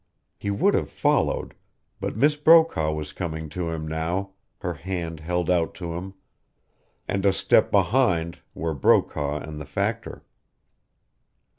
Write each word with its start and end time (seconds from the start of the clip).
He 0.35 0.49
would 0.49 0.73
have 0.73 0.89
followed, 0.89 1.53
but 1.99 2.17
Miss 2.17 2.35
Brokaw 2.35 2.91
was 2.91 3.13
coming 3.13 3.49
to 3.49 3.69
him 3.69 3.87
now, 3.87 4.31
her 4.61 4.73
hand 4.73 5.19
held 5.19 5.47
out 5.47 5.75
to 5.75 5.93
him, 5.93 6.15
and 7.07 7.23
a 7.23 7.31
step 7.31 7.69
behind 7.69 8.39
were 8.55 8.73
Brokaw 8.73 9.41
and 9.41 9.61
the 9.61 9.65
factor. 9.67 10.23